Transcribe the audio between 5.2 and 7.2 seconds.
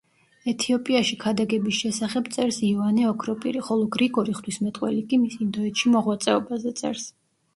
მის ინდოეთში მოღვაწეობაზე წერს.